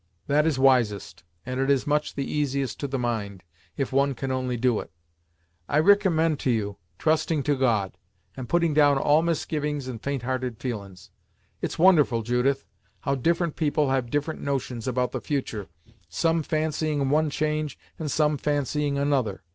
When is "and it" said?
1.45-1.69